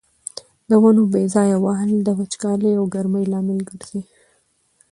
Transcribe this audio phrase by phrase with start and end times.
[0.69, 4.01] د ونو بې ځایه وهل د وچکالۍ او ګرمۍ لامل ګرځي.